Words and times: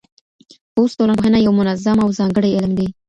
اوس 0.77 0.91
ټولنپوهنه 0.97 1.39
یو 1.39 1.53
منظم 1.59 1.97
او 2.03 2.09
ځانګړی 2.19 2.49
علم 2.57 2.71
دی. 2.79 2.87